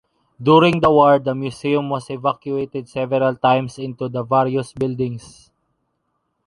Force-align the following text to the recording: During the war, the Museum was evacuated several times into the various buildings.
During 0.41 0.79
the 0.79 0.89
war, 0.89 1.19
the 1.19 1.35
Museum 1.35 1.91
was 1.91 2.09
evacuated 2.09 2.89
several 2.89 3.35
times 3.35 3.77
into 3.77 4.09
the 4.09 4.23
various 4.23 4.73
buildings. 4.73 5.51